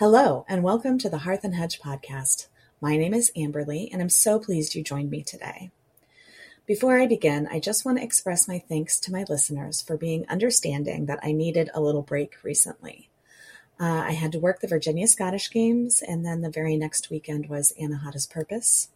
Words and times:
Hello, 0.00 0.46
and 0.48 0.62
welcome 0.62 0.96
to 0.96 1.10
the 1.10 1.18
Hearth 1.18 1.44
and 1.44 1.54
Hedge 1.54 1.78
podcast. 1.78 2.46
My 2.80 2.96
name 2.96 3.12
is 3.12 3.30
Amberle, 3.36 3.92
and 3.92 4.00
I'm 4.00 4.08
so 4.08 4.38
pleased 4.38 4.74
you 4.74 4.82
joined 4.82 5.10
me 5.10 5.22
today. 5.22 5.70
Before 6.64 6.98
I 6.98 7.06
begin, 7.06 7.46
I 7.52 7.60
just 7.60 7.84
want 7.84 7.98
to 7.98 8.04
express 8.04 8.48
my 8.48 8.58
thanks 8.58 8.98
to 9.00 9.12
my 9.12 9.26
listeners 9.28 9.82
for 9.82 9.98
being 9.98 10.26
understanding 10.26 11.04
that 11.04 11.18
I 11.22 11.32
needed 11.32 11.68
a 11.74 11.82
little 11.82 12.00
break 12.00 12.42
recently. 12.42 13.10
Uh, 13.78 14.04
I 14.06 14.12
had 14.12 14.32
to 14.32 14.38
work 14.38 14.60
the 14.60 14.68
Virginia 14.68 15.06
Scottish 15.06 15.50
Games, 15.50 16.00
and 16.00 16.24
then 16.24 16.40
the 16.40 16.48
very 16.48 16.78
next 16.78 17.10
weekend 17.10 17.50
was 17.50 17.74
Anahata's 17.78 18.26
Purpose. 18.26 18.88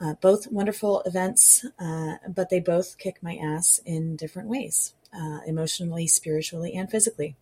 Uh, 0.00 0.14
both 0.14 0.50
wonderful 0.50 1.02
events, 1.02 1.66
uh, 1.78 2.14
but 2.26 2.48
they 2.48 2.58
both 2.58 2.96
kick 2.96 3.22
my 3.22 3.36
ass 3.36 3.80
in 3.84 4.16
different 4.16 4.48
ways 4.48 4.94
uh, 5.12 5.40
emotionally, 5.46 6.06
spiritually, 6.06 6.72
and 6.72 6.90
physically. 6.90 7.36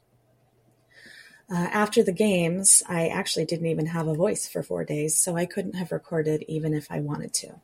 Uh, 1.52 1.68
after 1.72 2.02
the 2.04 2.12
games, 2.12 2.82
I 2.88 3.08
actually 3.08 3.44
didn't 3.44 3.66
even 3.66 3.86
have 3.86 4.06
a 4.06 4.14
voice 4.14 4.46
for 4.46 4.62
four 4.62 4.84
days, 4.84 5.16
so 5.16 5.36
I 5.36 5.46
couldn't 5.46 5.74
have 5.74 5.90
recorded 5.90 6.44
even 6.46 6.74
if 6.74 6.86
I 6.90 7.00
wanted 7.00 7.34
to. 7.34 7.60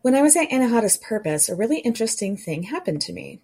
When 0.00 0.14
I 0.14 0.22
was 0.22 0.36
at 0.36 0.48
Anahata's 0.48 0.96
Purpose, 0.96 1.48
a 1.48 1.54
really 1.54 1.80
interesting 1.80 2.36
thing 2.36 2.64
happened 2.64 3.02
to 3.02 3.12
me. 3.12 3.40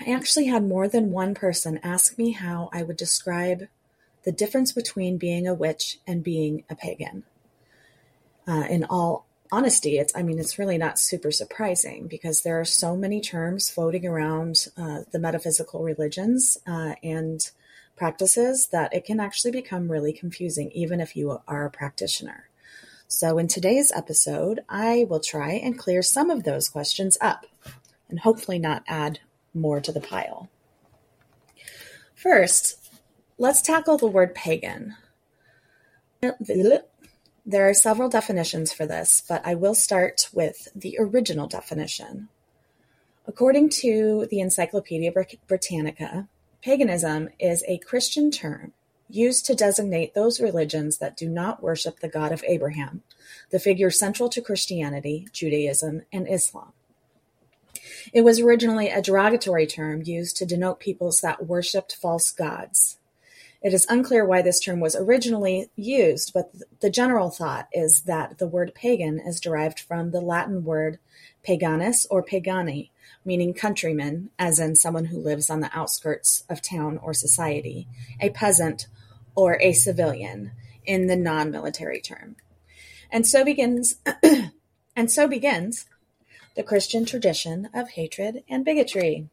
I 0.00 0.12
actually 0.12 0.46
had 0.46 0.62
more 0.62 0.88
than 0.88 1.10
one 1.10 1.34
person 1.34 1.80
ask 1.82 2.16
me 2.16 2.30
how 2.30 2.70
I 2.72 2.84
would 2.84 2.96
describe 2.96 3.68
the 4.24 4.32
difference 4.32 4.72
between 4.72 5.18
being 5.18 5.48
a 5.48 5.54
witch 5.54 5.98
and 6.06 6.22
being 6.22 6.64
a 6.70 6.76
pagan. 6.76 7.24
Uh, 8.46 8.66
in 8.70 8.84
all 8.84 9.26
honesty, 9.50 9.98
it's 9.98 10.14
I 10.14 10.22
mean 10.22 10.38
it's 10.38 10.58
really 10.58 10.78
not 10.78 10.98
super 10.98 11.30
surprising 11.30 12.06
because 12.06 12.42
there 12.42 12.60
are 12.60 12.64
so 12.64 12.96
many 12.96 13.20
terms 13.20 13.70
floating 13.70 14.06
around 14.06 14.68
uh, 14.76 15.00
the 15.10 15.18
metaphysical 15.18 15.82
religions 15.82 16.58
uh, 16.66 16.94
and 17.02 17.50
practices 17.96 18.68
that 18.68 18.94
it 18.94 19.04
can 19.04 19.20
actually 19.20 19.50
become 19.50 19.90
really 19.90 20.12
confusing, 20.12 20.70
even 20.72 21.00
if 21.00 21.16
you 21.16 21.40
are 21.48 21.66
a 21.66 21.70
practitioner. 21.70 22.48
So, 23.08 23.38
in 23.38 23.48
today's 23.48 23.90
episode, 23.92 24.60
I 24.68 25.06
will 25.08 25.20
try 25.20 25.52
and 25.52 25.78
clear 25.78 26.02
some 26.02 26.30
of 26.30 26.44
those 26.44 26.68
questions 26.68 27.16
up 27.20 27.46
and 28.08 28.20
hopefully 28.20 28.58
not 28.58 28.84
add 28.86 29.20
more 29.54 29.80
to 29.80 29.92
the 29.92 30.00
pile. 30.00 30.48
First, 32.14 32.90
let's 33.38 33.62
tackle 33.62 33.96
the 33.96 34.06
word 34.06 34.34
pagan. 34.34 34.96
There 37.48 37.66
are 37.66 37.72
several 37.72 38.10
definitions 38.10 38.74
for 38.74 38.84
this, 38.84 39.22
but 39.26 39.40
I 39.42 39.54
will 39.54 39.74
start 39.74 40.28
with 40.34 40.68
the 40.76 40.98
original 41.00 41.46
definition. 41.46 42.28
According 43.26 43.70
to 43.80 44.26
the 44.30 44.40
Encyclopedia 44.40 45.10
Britannica, 45.46 46.28
paganism 46.60 47.30
is 47.38 47.64
a 47.66 47.78
Christian 47.78 48.30
term 48.30 48.74
used 49.08 49.46
to 49.46 49.54
designate 49.54 50.12
those 50.12 50.42
religions 50.42 50.98
that 50.98 51.16
do 51.16 51.26
not 51.26 51.62
worship 51.62 52.00
the 52.00 52.08
God 52.10 52.32
of 52.32 52.44
Abraham, 52.46 53.02
the 53.48 53.58
figure 53.58 53.90
central 53.90 54.28
to 54.28 54.42
Christianity, 54.42 55.26
Judaism, 55.32 56.02
and 56.12 56.28
Islam. 56.28 56.74
It 58.12 58.20
was 58.20 58.40
originally 58.40 58.90
a 58.90 59.00
derogatory 59.00 59.66
term 59.66 60.02
used 60.04 60.36
to 60.36 60.44
denote 60.44 60.80
peoples 60.80 61.22
that 61.22 61.46
worshipped 61.46 61.96
false 61.96 62.30
gods. 62.30 62.98
It 63.60 63.74
is 63.74 63.86
unclear 63.88 64.24
why 64.24 64.42
this 64.42 64.60
term 64.60 64.78
was 64.78 64.94
originally 64.94 65.70
used, 65.74 66.32
but 66.32 66.52
the 66.80 66.90
general 66.90 67.30
thought 67.30 67.68
is 67.72 68.02
that 68.02 68.38
the 68.38 68.46
word 68.46 68.72
pagan 68.74 69.18
is 69.18 69.40
derived 69.40 69.80
from 69.80 70.10
the 70.10 70.20
Latin 70.20 70.64
word 70.64 70.98
paganus 71.42 72.06
or 72.08 72.22
pagani, 72.22 72.92
meaning 73.24 73.52
countryman, 73.52 74.30
as 74.38 74.60
in 74.60 74.76
someone 74.76 75.06
who 75.06 75.18
lives 75.18 75.50
on 75.50 75.60
the 75.60 75.76
outskirts 75.76 76.44
of 76.48 76.62
town 76.62 76.98
or 76.98 77.12
society, 77.12 77.88
a 78.20 78.30
peasant, 78.30 78.86
or 79.34 79.60
a 79.60 79.72
civilian 79.72 80.52
in 80.84 81.06
the 81.06 81.16
non-military 81.16 82.00
term. 82.00 82.36
And 83.10 83.26
so 83.26 83.44
begins 83.44 83.96
and 84.96 85.10
so 85.10 85.26
begins 85.26 85.86
the 86.54 86.62
Christian 86.62 87.04
tradition 87.04 87.68
of 87.74 87.90
hatred 87.90 88.44
and 88.48 88.64
bigotry. 88.64 89.28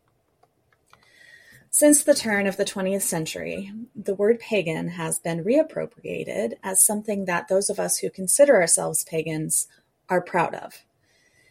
Since 1.78 2.06
the 2.06 2.14
turn 2.14 2.48
of 2.48 2.56
the 2.56 2.64
twentieth 2.64 3.04
century, 3.04 3.70
the 3.94 4.16
word 4.16 4.40
pagan 4.40 4.88
has 4.88 5.20
been 5.20 5.44
reappropriated 5.44 6.54
as 6.64 6.82
something 6.82 7.26
that 7.26 7.50
those 7.50 7.70
of 7.70 7.82
us 7.82 7.98
who 7.98 8.10
consider 8.10 8.56
ourselves 8.56 9.04
pagans 9.04 9.68
are 10.08 10.22
proud 10.22 10.56
of. 10.56 10.86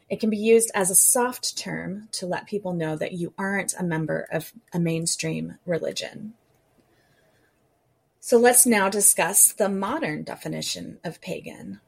It 0.09 0.21
can 0.21 0.31
be 0.31 0.39
used 0.39 0.71
as 0.75 0.89
a 0.89 0.95
soft 0.95 1.59
term 1.59 2.09
to 2.13 2.27
let 2.27 2.47
people 2.47 2.73
know 2.73 2.97
that 2.97 3.13
you 3.13 3.35
aren't 3.37 3.75
a 3.79 3.85
member 3.85 4.27
of 4.33 4.55
a 4.73 4.79
mainstream 4.79 5.59
religion. 5.67 6.33
So 8.19 8.39
let's 8.39 8.65
now 8.65 8.89
discuss 8.89 9.53
the 9.53 9.69
modern 9.69 10.23
definition 10.23 11.01
of 11.05 11.21
pagan. 11.21 11.81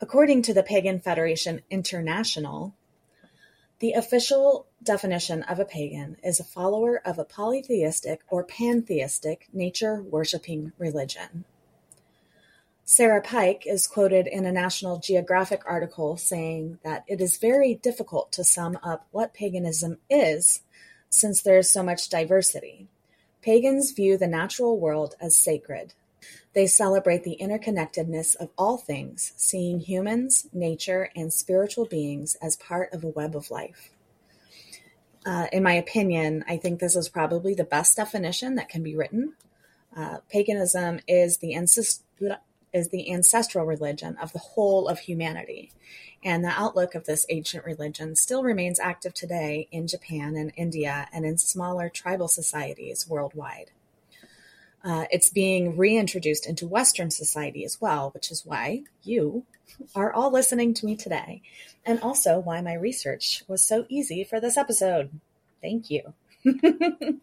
According 0.00 0.42
to 0.42 0.54
the 0.54 0.62
Pagan 0.62 1.00
Federation 1.00 1.62
International, 1.68 2.76
the 3.80 3.92
official 3.92 4.66
definition 4.82 5.42
of 5.42 5.58
a 5.58 5.64
pagan 5.64 6.16
is 6.22 6.38
a 6.38 6.44
follower 6.44 7.00
of 7.04 7.18
a 7.18 7.24
polytheistic 7.24 8.20
or 8.28 8.44
pantheistic 8.44 9.48
nature-worshipping 9.52 10.72
religion. 10.78 11.44
Sarah 12.86 13.22
Pike 13.22 13.64
is 13.66 13.86
quoted 13.86 14.26
in 14.26 14.44
a 14.44 14.52
National 14.52 14.98
Geographic 14.98 15.62
article 15.64 16.16
saying 16.16 16.78
that 16.84 17.04
it 17.08 17.20
is 17.20 17.38
very 17.38 17.74
difficult 17.74 18.30
to 18.32 18.44
sum 18.44 18.78
up 18.82 19.06
what 19.10 19.32
paganism 19.32 19.98
is 20.10 20.60
since 21.08 21.40
there 21.40 21.58
is 21.58 21.70
so 21.70 21.82
much 21.82 22.10
diversity. 22.10 22.88
Pagans 23.40 23.92
view 23.92 24.18
the 24.18 24.26
natural 24.26 24.78
world 24.78 25.14
as 25.20 25.36
sacred. 25.36 25.94
They 26.54 26.66
celebrate 26.66 27.24
the 27.24 27.36
interconnectedness 27.40 28.36
of 28.36 28.50
all 28.56 28.76
things, 28.76 29.32
seeing 29.36 29.80
humans, 29.80 30.46
nature, 30.52 31.10
and 31.16 31.32
spiritual 31.32 31.84
beings 31.84 32.36
as 32.40 32.56
part 32.56 32.92
of 32.92 33.02
a 33.02 33.08
web 33.08 33.34
of 33.34 33.50
life. 33.50 33.90
Uh, 35.26 35.46
in 35.52 35.62
my 35.62 35.72
opinion, 35.72 36.44
I 36.46 36.56
think 36.58 36.80
this 36.80 36.96
is 36.96 37.08
probably 37.08 37.54
the 37.54 37.64
best 37.64 37.96
definition 37.96 38.56
that 38.56 38.68
can 38.68 38.82
be 38.82 38.94
written. 38.94 39.34
Uh, 39.96 40.18
paganism 40.28 41.00
is 41.08 41.38
the, 41.38 41.54
is 42.72 42.88
the 42.88 43.12
ancestral 43.12 43.64
religion 43.64 44.16
of 44.20 44.32
the 44.32 44.38
whole 44.38 44.86
of 44.86 45.00
humanity, 45.00 45.72
and 46.22 46.44
the 46.44 46.48
outlook 46.48 46.94
of 46.94 47.04
this 47.04 47.24
ancient 47.30 47.64
religion 47.64 48.16
still 48.16 48.42
remains 48.42 48.78
active 48.78 49.14
today 49.14 49.68
in 49.70 49.86
Japan 49.86 50.36
and 50.36 50.52
India 50.56 51.08
and 51.12 51.24
in 51.24 51.38
smaller 51.38 51.88
tribal 51.88 52.28
societies 52.28 53.08
worldwide. 53.08 53.70
Uh, 54.84 55.06
it's 55.10 55.30
being 55.30 55.78
reintroduced 55.78 56.46
into 56.46 56.68
Western 56.68 57.10
society 57.10 57.64
as 57.64 57.80
well, 57.80 58.10
which 58.10 58.30
is 58.30 58.44
why 58.44 58.82
you 59.02 59.44
are 59.94 60.12
all 60.12 60.30
listening 60.30 60.74
to 60.74 60.84
me 60.84 60.94
today, 60.94 61.40
and 61.86 61.98
also 62.00 62.38
why 62.38 62.60
my 62.60 62.74
research 62.74 63.42
was 63.48 63.64
so 63.64 63.86
easy 63.88 64.22
for 64.22 64.40
this 64.40 64.58
episode. 64.58 65.10
Thank 65.62 65.90
you. 65.90 66.12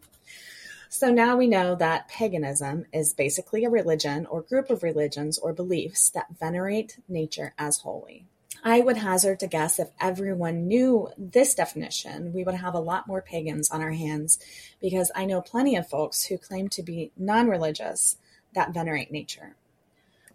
so 0.88 1.12
now 1.12 1.36
we 1.36 1.46
know 1.46 1.76
that 1.76 2.08
paganism 2.08 2.86
is 2.92 3.14
basically 3.14 3.64
a 3.64 3.70
religion 3.70 4.26
or 4.26 4.42
group 4.42 4.68
of 4.68 4.82
religions 4.82 5.38
or 5.38 5.52
beliefs 5.52 6.10
that 6.10 6.36
venerate 6.38 6.98
nature 7.08 7.54
as 7.56 7.78
holy. 7.78 8.24
I 8.64 8.80
would 8.80 8.98
hazard 8.98 9.40
to 9.40 9.48
guess 9.48 9.78
if 9.80 9.88
everyone 10.00 10.68
knew 10.68 11.08
this 11.18 11.54
definition, 11.54 12.32
we 12.32 12.44
would 12.44 12.54
have 12.54 12.74
a 12.74 12.80
lot 12.80 13.08
more 13.08 13.20
pagans 13.20 13.70
on 13.70 13.82
our 13.82 13.90
hands 13.90 14.38
because 14.80 15.10
I 15.16 15.24
know 15.24 15.40
plenty 15.40 15.74
of 15.74 15.88
folks 15.88 16.26
who 16.26 16.38
claim 16.38 16.68
to 16.68 16.82
be 16.82 17.10
non 17.16 17.48
religious 17.48 18.18
that 18.54 18.72
venerate 18.72 19.10
nature. 19.10 19.56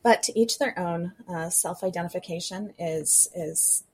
But 0.03 0.23
to 0.23 0.37
each 0.37 0.59
their 0.59 0.77
own, 0.77 1.13
uh, 1.29 1.49
self 1.49 1.83
identification 1.83 2.73
is, 2.77 3.29
is 3.33 3.85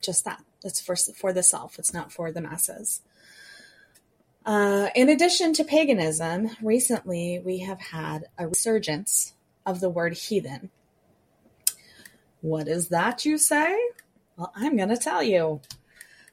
just 0.00 0.24
that. 0.24 0.42
It's 0.64 0.80
for, 0.80 0.96
for 0.96 1.32
the 1.32 1.42
self, 1.42 1.78
it's 1.78 1.94
not 1.94 2.12
for 2.12 2.32
the 2.32 2.40
masses. 2.40 3.02
Uh, 4.44 4.88
in 4.94 5.08
addition 5.08 5.52
to 5.54 5.64
paganism, 5.64 6.50
recently 6.60 7.38
we 7.38 7.58
have 7.58 7.80
had 7.80 8.26
a 8.36 8.48
resurgence 8.48 9.34
of 9.64 9.80
the 9.80 9.88
word 9.88 10.14
heathen 10.14 10.70
what 12.44 12.68
is 12.68 12.88
that, 12.88 13.24
you 13.24 13.38
say? 13.38 13.74
Well, 14.36 14.52
I'm 14.54 14.76
going 14.76 14.90
to 14.90 14.98
tell 14.98 15.22
you. 15.22 15.62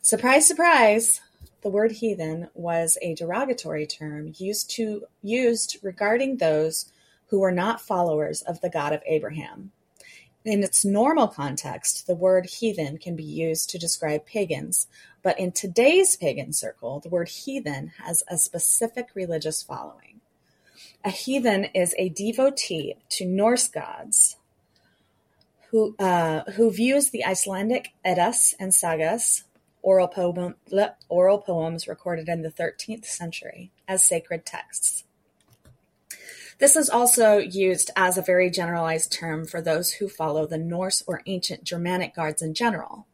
Surprise, 0.02 0.46
surprise. 0.46 1.22
The 1.62 1.69
word 1.69 1.94
heathen 1.94 2.50
was 2.54 2.98
a 3.02 3.16
derogatory 3.16 3.88
term 3.88 4.34
used 4.38 4.69
to 4.72 5.06
used 5.22 5.78
regarding 5.81 6.36
those 6.36 6.92
who 7.28 7.40
were 7.40 7.54
not 7.54 7.80
followers 7.80 8.42
of 8.42 8.60
the 8.60 8.69
God 8.69 8.92
of 8.92 9.02
Abraham. 9.06 9.72
In 10.44 10.63
its 10.63 10.84
normal 10.84 11.30
context, 11.30 12.08
the 12.08 12.16
word 12.16 12.46
heathen 12.46 12.98
can 12.98 13.16
be 13.16 13.24
used 13.24 13.69
to 13.69 13.80
describe 13.80 14.25
pagans, 14.25 14.88
but 15.24 15.40
in 15.40 15.54
today's 15.54 16.18
pagan 16.18 16.52
circle, 16.52 17.00
the 17.00 17.07
word 17.07 17.30
heathen 17.30 17.94
has 18.04 18.22
a 18.28 18.38
specific 18.38 19.07
religious 19.14 19.64
following. 19.64 20.19
A 21.06 21.10
heathen 21.10 21.66
is 21.74 21.96
a 21.98 22.10
devotee 22.10 22.96
to 23.12 23.25
Norse 23.25 23.69
gods, 23.69 24.31
who 25.71 25.95
uh, 25.97 26.44
who 26.51 26.69
views 26.69 27.09
the 27.09 27.25
Icelandic 27.25 27.94
Eddas 28.03 28.53
and 28.59 28.73
sagas, 28.73 29.45
oral, 29.81 30.09
poem, 30.09 30.56
oral 31.09 31.38
poems 31.39 31.88
recorded 31.88 32.27
in 32.27 32.41
the 32.41 32.51
13th 32.51 33.06
century, 33.06 33.71
as 33.88 34.07
sacred 34.07 34.45
texts. 34.45 35.06
This 36.59 36.75
is 36.75 36.89
also 36.89 37.38
used 37.38 37.89
as 37.95 38.18
a 38.18 38.21
very 38.21 38.51
generalized 38.51 39.12
term 39.12 39.47
for 39.47 39.62
those 39.62 39.94
who 39.94 40.07
follow 40.07 40.45
the 40.45 40.59
Norse 40.59 41.03
or 41.07 41.23
ancient 41.25 41.63
Germanic 41.63 42.13
gods 42.13 42.41
in 42.41 42.53
general. 42.53 43.07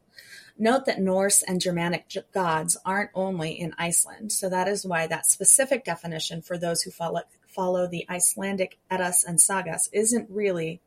Note 0.59 0.85
that 0.85 0.99
Norse 0.99 1.43
and 1.43 1.61
Germanic 1.61 2.11
gods 2.33 2.75
aren't 2.83 3.11
only 3.13 3.51
in 3.51 3.75
Iceland, 3.77 4.31
so 4.31 4.49
that 4.49 4.67
is 4.67 4.85
why 4.85 5.05
that 5.05 5.27
specific 5.27 5.85
definition 5.85 6.41
for 6.41 6.57
those 6.57 6.81
who 6.81 6.91
follow, 6.91 7.21
follow 7.47 7.87
the 7.87 8.05
Icelandic 8.09 8.79
Eddas 8.89 9.23
and 9.23 9.39
Sagas 9.39 9.87
isn't 9.93 10.27
really 10.31 10.81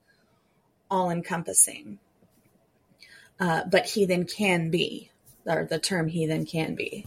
all 0.91 1.11
encompassing. 1.11 1.99
Uh, 3.39 3.63
but 3.71 3.87
heathen 3.87 4.25
can 4.25 4.71
be, 4.71 5.11
or 5.47 5.65
the 5.65 5.79
term 5.79 6.09
heathen 6.09 6.45
can 6.45 6.75
be. 6.75 7.07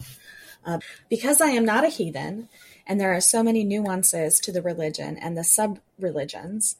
Uh, 0.66 0.78
because 1.08 1.40
I 1.40 1.48
am 1.50 1.64
not 1.64 1.84
a 1.84 1.88
heathen, 1.88 2.48
and 2.86 3.00
there 3.00 3.14
are 3.14 3.20
so 3.20 3.42
many 3.42 3.64
nuances 3.64 4.40
to 4.40 4.52
the 4.52 4.62
religion 4.62 5.16
and 5.16 5.36
the 5.36 5.44
sub 5.44 5.78
religions, 5.98 6.76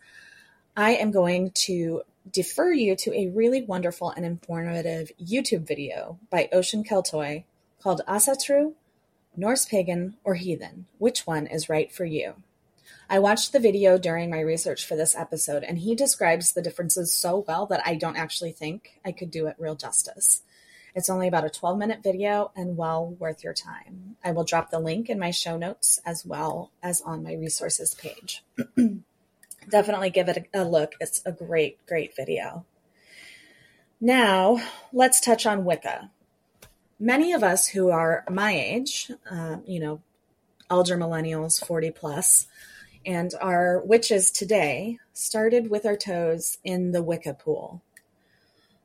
I 0.76 0.94
am 0.94 1.12
going 1.12 1.50
to 1.52 2.02
defer 2.30 2.72
you 2.72 2.96
to 2.96 3.14
a 3.14 3.28
really 3.28 3.62
wonderful 3.62 4.10
and 4.10 4.24
informative 4.24 5.12
YouTube 5.22 5.66
video 5.66 6.18
by 6.30 6.48
Ocean 6.52 6.82
Keltoi 6.82 7.44
called 7.80 8.00
Asatru, 8.08 8.72
Norse 9.36 9.66
Pagan, 9.66 10.16
or 10.24 10.34
Heathen. 10.34 10.86
Which 10.98 11.26
one 11.26 11.46
is 11.46 11.68
right 11.68 11.92
for 11.92 12.04
you? 12.04 12.34
I 13.08 13.18
watched 13.18 13.52
the 13.52 13.60
video 13.60 13.98
during 13.98 14.30
my 14.30 14.40
research 14.40 14.86
for 14.86 14.96
this 14.96 15.14
episode, 15.14 15.62
and 15.62 15.78
he 15.78 15.94
describes 15.94 16.52
the 16.52 16.62
differences 16.62 17.14
so 17.14 17.44
well 17.46 17.66
that 17.66 17.82
I 17.86 17.94
don't 17.94 18.16
actually 18.16 18.52
think 18.52 19.00
I 19.04 19.12
could 19.12 19.30
do 19.30 19.46
it 19.46 19.56
real 19.58 19.74
justice. 19.74 20.42
It's 20.94 21.10
only 21.10 21.26
about 21.26 21.44
a 21.44 21.50
12 21.50 21.76
minute 21.76 22.02
video 22.02 22.52
and 22.54 22.76
well 22.76 23.08
worth 23.18 23.42
your 23.42 23.52
time. 23.52 24.16
I 24.24 24.30
will 24.30 24.44
drop 24.44 24.70
the 24.70 24.78
link 24.78 25.10
in 25.10 25.18
my 25.18 25.32
show 25.32 25.56
notes 25.56 26.00
as 26.06 26.24
well 26.24 26.70
as 26.82 27.02
on 27.02 27.22
my 27.22 27.34
resources 27.34 27.94
page. 27.94 28.44
Definitely 29.68 30.10
give 30.10 30.28
it 30.28 30.48
a 30.54 30.64
look. 30.64 30.92
It's 31.00 31.20
a 31.26 31.32
great, 31.32 31.84
great 31.86 32.14
video. 32.14 32.64
Now, 34.00 34.60
let's 34.92 35.20
touch 35.20 35.46
on 35.46 35.64
Wicca. 35.64 36.10
Many 37.00 37.32
of 37.32 37.42
us 37.42 37.68
who 37.68 37.88
are 37.90 38.24
my 38.30 38.52
age, 38.52 39.10
uh, 39.30 39.56
you 39.66 39.80
know, 39.80 40.00
elder 40.70 40.96
millennials, 40.96 41.64
40 41.64 41.90
plus, 41.90 42.46
and 43.06 43.32
our 43.40 43.82
witches 43.84 44.30
today 44.30 44.98
started 45.12 45.70
with 45.70 45.86
our 45.86 45.96
toes 45.96 46.58
in 46.64 46.92
the 46.92 47.02
Wicca 47.02 47.34
pool. 47.34 47.82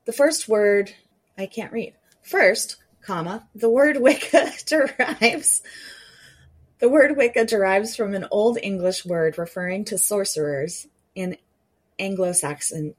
The 0.06 0.14
first 0.14 0.48
word 0.48 0.94
I 1.38 1.46
can't 1.46 1.72
read. 1.72 1.94
First, 2.22 2.78
comma, 3.02 3.48
the 3.56 3.70
word 3.70 3.98
Wicca 3.98 4.52
derives 4.66 5.62
the 6.80 6.90
word 6.90 7.18
Wicca 7.18 7.44
derives 7.44 7.96
from 7.96 8.16
an 8.16 8.26
Old 8.32 8.58
English 8.64 9.06
word 9.06 9.38
referring 9.38 9.84
to 9.86 9.98
sorcerers 9.98 10.88
in 11.14 11.38
Anglo-Saxon 12.00 12.96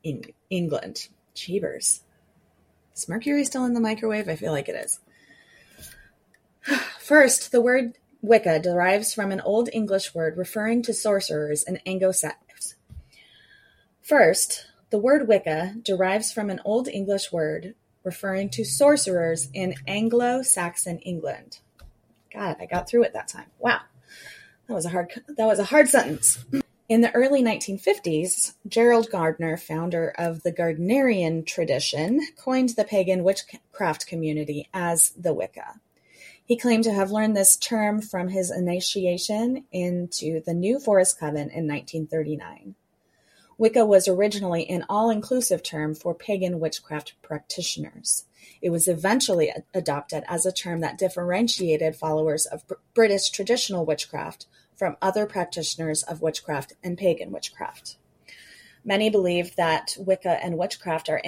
England. 0.51 1.09
Cheebers. 1.35 2.03
Is 2.95 3.09
Mercury 3.09 3.45
still 3.45 3.65
in 3.65 3.73
the 3.73 3.81
microwave? 3.81 4.29
I 4.29 4.37
feel 4.37 4.53
like 4.53 4.69
it 4.69 4.77
is. 4.77 5.01
First, 7.01 7.53
the 7.53 7.63
word 7.63 7.97
Wicca 8.23 8.59
derives 8.59 9.15
from 9.15 9.33
an 9.33 9.41
Old 9.41 9.71
English 9.73 10.15
word 10.15 10.37
referring 10.37 10.83
to 10.83 10.93
sorcerers 10.93 11.63
in 11.63 11.79
Anglo-Saxon. 11.87 12.77
First, 14.03 14.67
the 14.91 14.99
word 14.99 15.27
Wicca 15.27 15.77
derives 15.83 16.33
from 16.33 16.51
an 16.51 16.61
Old 16.65 16.89
English 16.89 17.33
word 17.33 17.75
referring 18.05 18.51
to 18.51 18.65
sorcerers 18.65 19.49
in 19.55 19.75
Anglo-Saxon 19.87 20.99
England. 21.01 21.61
God, 22.33 22.57
I 22.61 22.67
got 22.67 22.89
through 22.89 23.05
it 23.05 23.13
that 23.15 23.29
time. 23.29 23.47
Wow. 23.59 23.81
That 24.69 24.75
was 24.75 24.87
a 24.87 24.91
hard 24.91 25.11
that 25.27 25.47
was 25.47 25.59
a 25.59 25.65
hard 25.65 25.89
sentence. 25.89 26.45
In 26.89 27.01
the 27.01 27.13
early 27.13 27.43
1950s, 27.43 28.55
Gerald 28.67 29.11
Gardner, 29.11 29.57
founder 29.57 30.13
of 30.19 30.43
the 30.43 30.53
Gardnerian 30.53 31.47
tradition, 31.47 32.21
coined 32.37 32.71
the 32.71 32.85
pagan 32.85 33.25
witchcraft 33.25 34.07
community 34.07 34.69
as 34.75 35.11
the 35.11 35.33
Wicca. 35.33 35.81
He 36.45 36.57
claimed 36.57 36.85
to 36.85 36.93
have 36.93 37.11
learned 37.11 37.37
this 37.37 37.57
term 37.57 38.01
from 38.03 38.29
his 38.29 38.51
initiation 38.51 39.65
into 39.73 40.41
the 40.41 40.55
New 40.55 40.79
Forest 40.79 41.19
Coven 41.19 41.51
in 41.51 41.67
1939. 41.67 42.75
Wicca 43.57 43.85
was 43.85 44.09
originally 44.09 44.69
an 44.71 44.87
all-inclusive 44.89 45.63
term 45.63 45.95
for 45.95 46.15
pagan 46.15 46.61
witchcraft 46.61 47.15
practitioners. 47.21 48.25
It 48.63 48.71
was 48.71 48.89
eventually 48.89 49.53
adopted 49.75 50.25
as 50.29 50.47
a 50.47 50.53
term 50.53 50.81
that 50.81 50.97
differentiated 50.97 51.95
followers 51.95 52.47
of 52.47 52.65
British 52.95 53.29
traditional 53.31 53.85
witchcraft 53.85 54.47
from 54.75 54.97
other 55.03 55.27
practitioners 55.27 56.03
of 56.03 56.23
witchcraft 56.23 56.73
and 56.83 56.97
pagan 56.97 57.31
witchcraft. 57.33 57.97
Many 58.83 59.11
believe 59.11 59.57
that 59.57 59.95
Wicca 59.99 60.43
and 60.43 60.57
witchcraft 60.57 61.11
are 61.11 61.21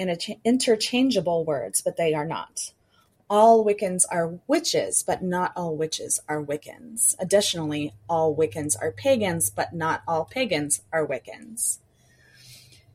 interchangeable 0.43 1.45
words, 1.45 1.83
but 1.83 1.97
they 1.97 2.15
are 2.15 2.25
not. 2.25 2.73
All 3.35 3.65
Wiccans 3.65 4.05
are 4.11 4.37
witches, 4.45 5.01
but 5.01 5.23
not 5.23 5.53
all 5.55 5.75
witches 5.75 6.19
are 6.29 6.39
Wiccans. 6.39 7.15
Additionally, 7.17 7.95
all 8.07 8.35
Wiccans 8.35 8.75
are 8.79 8.91
pagans, 8.91 9.49
but 9.49 9.73
not 9.73 10.03
all 10.07 10.25
pagans 10.25 10.83
are 10.91 11.03
Wiccans. 11.03 11.79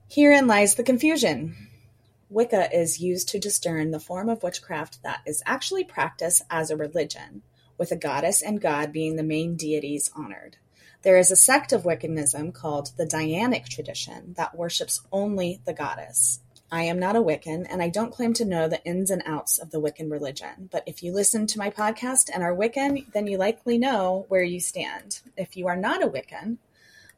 Herein 0.09 0.47
lies 0.47 0.77
the 0.77 0.85
confusion. 0.85 1.57
Wicca 2.31 2.73
is 2.73 3.01
used 3.01 3.29
to 3.31 3.41
discern 3.41 3.91
the 3.91 3.99
form 3.99 4.29
of 4.29 4.45
witchcraft 4.45 5.03
that 5.03 5.23
is 5.27 5.43
actually 5.45 5.83
practiced 5.83 6.43
as 6.49 6.71
a 6.71 6.77
religion, 6.77 7.43
with 7.77 7.91
a 7.91 7.97
goddess 7.97 8.41
and 8.41 8.61
god 8.61 8.93
being 8.93 9.17
the 9.17 9.25
main 9.25 9.57
deities 9.57 10.09
honored. 10.15 10.57
There 11.03 11.19
is 11.19 11.33
a 11.33 11.37
sect 11.37 11.73
of 11.73 11.83
Wiccanism 11.83 12.53
called 12.53 12.93
the 12.97 13.07
Dianic 13.07 13.69
tradition 13.69 14.35
that 14.37 14.57
worships 14.57 15.01
only 15.11 15.61
the 15.65 15.75
goddess. 15.75 16.39
I 16.71 16.83
am 16.83 16.99
not 16.99 17.17
a 17.17 17.23
Wiccan, 17.23 17.67
and 17.71 17.83
I 17.83 17.89
don't 17.89 18.13
claim 18.13 18.35
to 18.35 18.45
know 18.45 18.69
the 18.69 18.85
ins 18.85 19.11
and 19.11 19.23
outs 19.25 19.59
of 19.59 19.71
the 19.71 19.81
Wiccan 19.81 20.11
religion. 20.11 20.69
But 20.71 20.83
if 20.87 21.03
you 21.03 21.13
listen 21.13 21.47
to 21.47 21.59
my 21.59 21.71
podcast 21.71 22.29
and 22.33 22.43
are 22.43 22.55
Wiccan, 22.55 23.11
then 23.13 23.27
you 23.27 23.39
likely 23.39 23.79
know 23.79 24.27
where 24.29 24.43
you 24.43 24.61
stand. 24.61 25.21
If 25.35 25.57
you 25.57 25.67
are 25.67 25.77
not 25.77 26.03
a 26.03 26.09
Wiccan, 26.09 26.59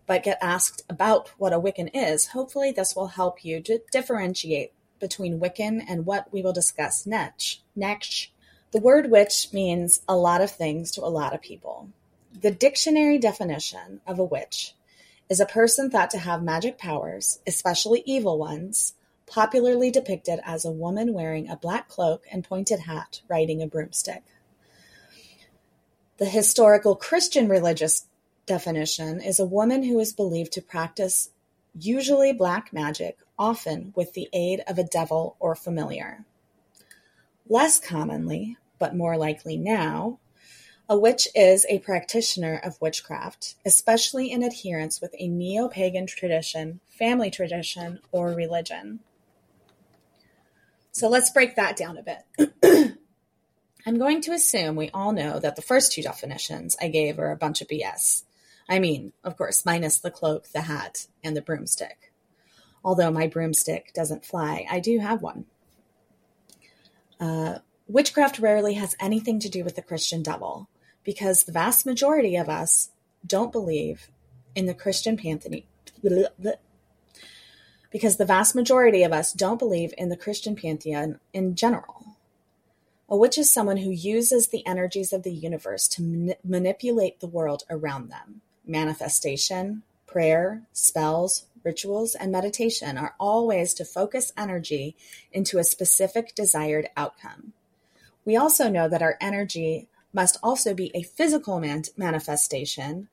but 0.06 0.22
get 0.22 0.38
asked 0.40 0.82
about 0.88 1.30
what 1.36 1.52
a 1.52 1.58
Wiccan 1.58 1.90
is, 1.92 2.28
hopefully 2.28 2.70
this 2.70 2.94
will 2.94 3.08
help 3.08 3.44
you 3.44 3.60
to 3.62 3.80
differentiate 3.90 4.72
between 5.00 5.40
Wiccan 5.40 5.84
and 5.88 6.06
what 6.06 6.32
we 6.32 6.42
will 6.42 6.52
discuss 6.52 7.04
next. 7.04 7.62
Next, 7.74 8.28
the 8.70 8.78
word 8.78 9.10
witch 9.10 9.48
means 9.52 10.02
a 10.08 10.16
lot 10.16 10.40
of 10.40 10.50
things 10.52 10.92
to 10.92 11.04
a 11.04 11.10
lot 11.10 11.34
of 11.34 11.40
people. 11.40 11.88
The 12.40 12.52
dictionary 12.52 13.18
definition 13.18 14.00
of 14.06 14.20
a 14.20 14.24
witch 14.24 14.74
is 15.28 15.40
a 15.40 15.46
person 15.46 15.90
thought 15.90 16.10
to 16.10 16.18
have 16.18 16.42
magic 16.42 16.78
powers, 16.78 17.40
especially 17.48 18.04
evil 18.06 18.38
ones, 18.38 18.94
popularly 19.30 19.92
depicted 19.92 20.40
as 20.44 20.64
a 20.64 20.72
woman 20.72 21.14
wearing 21.14 21.48
a 21.48 21.56
black 21.56 21.88
cloak 21.88 22.26
and 22.32 22.44
pointed 22.44 22.80
hat 22.80 23.20
riding 23.28 23.62
a 23.62 23.66
broomstick. 23.66 24.24
The 26.18 26.26
historical 26.26 26.96
Christian 26.96 27.48
religious 27.48 28.06
definition 28.44 29.20
is 29.20 29.38
a 29.38 29.46
woman 29.46 29.84
who 29.84 29.98
is 30.00 30.12
believed 30.12 30.52
to 30.52 30.60
practice 30.60 31.30
usually 31.78 32.32
black 32.32 32.72
magic, 32.72 33.18
often 33.38 33.92
with 33.94 34.14
the 34.14 34.28
aid 34.32 34.62
of 34.66 34.78
a 34.78 34.84
devil 34.84 35.36
or 35.38 35.54
familiar. 35.54 36.24
Less 37.48 37.78
commonly, 37.78 38.56
but 38.80 38.96
more 38.96 39.16
likely 39.16 39.56
now, 39.56 40.18
a 40.88 40.98
witch 40.98 41.28
is 41.36 41.64
a 41.68 41.78
practitioner 41.78 42.60
of 42.64 42.80
witchcraft, 42.80 43.54
especially 43.64 44.32
in 44.32 44.42
adherence 44.42 45.00
with 45.00 45.14
a 45.16 45.28
neo 45.28 45.68
pagan 45.68 46.06
tradition, 46.06 46.80
family 46.88 47.30
tradition, 47.30 48.00
or 48.10 48.30
religion. 48.32 48.98
So 50.92 51.08
let's 51.08 51.30
break 51.30 51.56
that 51.56 51.76
down 51.76 51.98
a 51.98 52.02
bit. 52.02 52.96
I'm 53.86 53.98
going 53.98 54.20
to 54.22 54.32
assume 54.32 54.76
we 54.76 54.90
all 54.90 55.12
know 55.12 55.38
that 55.38 55.56
the 55.56 55.62
first 55.62 55.92
two 55.92 56.02
definitions 56.02 56.76
I 56.80 56.88
gave 56.88 57.18
are 57.18 57.30
a 57.30 57.36
bunch 57.36 57.62
of 57.62 57.68
BS. 57.68 58.24
I 58.68 58.78
mean, 58.78 59.12
of 59.24 59.36
course, 59.36 59.64
minus 59.64 59.98
the 59.98 60.10
cloak, 60.10 60.48
the 60.52 60.62
hat, 60.62 61.06
and 61.24 61.36
the 61.36 61.42
broomstick. 61.42 62.12
Although 62.84 63.10
my 63.10 63.26
broomstick 63.26 63.92
doesn't 63.94 64.24
fly, 64.24 64.66
I 64.70 64.80
do 64.80 64.98
have 64.98 65.22
one. 65.22 65.46
Uh, 67.18 67.58
witchcraft 67.88 68.38
rarely 68.38 68.74
has 68.74 68.96
anything 69.00 69.40
to 69.40 69.48
do 69.48 69.64
with 69.64 69.76
the 69.76 69.82
Christian 69.82 70.22
devil 70.22 70.68
because 71.04 71.44
the 71.44 71.52
vast 71.52 71.84
majority 71.84 72.36
of 72.36 72.48
us 72.48 72.90
don't 73.26 73.52
believe 73.52 74.08
in 74.54 74.66
the 74.66 74.74
Christian 74.74 75.16
pantheon. 75.16 75.62
Because 77.90 78.16
the 78.16 78.24
vast 78.24 78.54
majority 78.54 79.02
of 79.02 79.12
us 79.12 79.32
don't 79.32 79.58
believe 79.58 79.92
in 79.98 80.08
the 80.08 80.16
Christian 80.16 80.54
pantheon 80.54 81.18
in 81.32 81.54
general. 81.56 82.16
A 83.08 83.16
witch 83.16 83.36
is 83.36 83.52
someone 83.52 83.78
who 83.78 83.90
uses 83.90 84.48
the 84.48 84.64
energies 84.66 85.12
of 85.12 85.24
the 85.24 85.32
universe 85.32 85.88
to 85.88 86.02
man- 86.02 86.36
manipulate 86.44 87.18
the 87.18 87.26
world 87.26 87.64
around 87.68 88.08
them 88.08 88.42
manifestation, 88.66 89.82
prayer, 90.06 90.62
spells, 90.72 91.46
rituals, 91.64 92.14
and 92.14 92.32
meditation 92.32 92.96
are 92.96 93.14
all 93.18 93.46
ways 93.46 93.74
to 93.74 93.84
focus 93.84 94.32
energy 94.36 94.96
into 95.32 95.58
a 95.58 95.64
specific 95.64 96.34
desired 96.34 96.88
outcome. 96.96 97.52
We 98.24 98.36
also 98.36 98.70
know 98.70 98.88
that 98.88 99.02
our 99.02 99.16
energy 99.20 99.88
must 100.12 100.36
also 100.42 100.74
be 100.74 100.90
a 100.94 101.02
physical 101.02 101.60
man- 101.60 101.84
manifestation, 101.96 103.08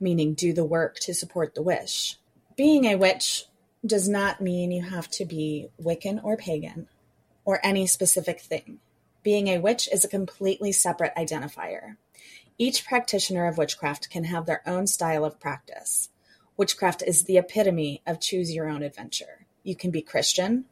meaning 0.00 0.34
do 0.34 0.52
the 0.52 0.64
work 0.64 0.98
to 1.00 1.14
support 1.14 1.54
the 1.54 1.62
wish. 1.62 2.16
Being 2.56 2.84
a 2.84 2.96
witch 2.96 3.46
does 3.84 4.08
not 4.08 4.40
mean 4.40 4.70
you 4.70 4.82
have 4.82 5.08
to 5.08 5.24
be 5.24 5.68
Wiccan 5.80 6.22
or 6.22 6.36
pagan 6.36 6.88
or 7.44 7.60
any 7.62 7.86
specific 7.86 8.40
thing. 8.40 8.80
Being 9.22 9.48
a 9.48 9.58
witch 9.58 9.88
is 9.92 10.04
a 10.04 10.08
completely 10.08 10.72
separate 10.72 11.14
identifier. 11.16 11.96
Each 12.58 12.84
practitioner 12.84 13.46
of 13.46 13.58
witchcraft 13.58 14.10
can 14.10 14.24
have 14.24 14.46
their 14.46 14.62
own 14.66 14.86
style 14.86 15.24
of 15.24 15.38
practice. 15.38 16.08
Witchcraft 16.56 17.02
is 17.06 17.24
the 17.24 17.38
epitome 17.38 18.02
of 18.06 18.20
choose 18.20 18.52
your 18.52 18.68
own 18.68 18.82
adventure. 18.82 19.46
You 19.62 19.76
can 19.76 19.90
be 19.90 20.02
Christian. 20.02 20.64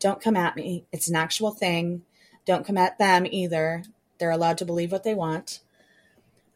Don't 0.00 0.20
come 0.20 0.36
at 0.36 0.56
me. 0.56 0.84
It's 0.90 1.08
an 1.08 1.16
actual 1.16 1.52
thing. 1.52 2.02
Don't 2.44 2.66
come 2.66 2.78
at 2.78 2.98
them 2.98 3.26
either. 3.30 3.84
They're 4.18 4.30
allowed 4.30 4.58
to 4.58 4.64
believe 4.64 4.90
what 4.90 5.04
they 5.04 5.14
want. 5.14 5.60